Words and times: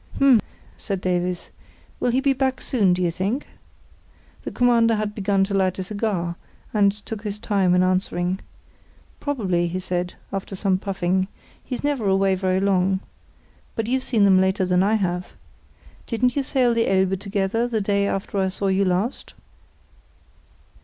"H'm!" 0.15 0.41
said 0.77 0.99
Davies; 0.99 1.51
"will 1.99 2.09
he 2.09 2.21
be 2.21 2.33
back 2.33 2.59
soon, 2.59 2.91
do 2.91 3.03
you 3.03 3.11
think?" 3.11 3.45
The 4.43 4.49
Commander 4.51 4.95
had 4.95 5.13
begun 5.13 5.43
to 5.43 5.53
light 5.53 5.77
a 5.77 5.83
cigar, 5.83 6.37
and 6.73 6.91
took 6.91 7.21
his 7.21 7.37
time 7.37 7.75
in 7.75 7.83
answering. 7.83 8.39
"Probably," 9.19 9.67
he 9.67 9.77
said, 9.79 10.15
after 10.33 10.55
some 10.55 10.79
puffing, 10.79 11.27
"he's 11.63 11.83
never 11.83 12.07
away 12.07 12.33
very 12.33 12.59
long. 12.59 13.01
But 13.75 13.85
you've 13.85 14.01
seen 14.01 14.23
them 14.25 14.41
later 14.41 14.65
than 14.65 14.81
I 14.81 14.95
have. 14.95 15.33
Didn't 16.07 16.35
you 16.35 16.41
sail 16.41 16.71
to 16.71 16.79
the 16.79 16.89
Elbe 16.91 17.19
together 17.19 17.67
the 17.67 17.79
day 17.79 18.07
after 18.07 18.39
I 18.39 18.47
saw 18.47 18.69
you 18.69 18.83
last?" 18.83 19.35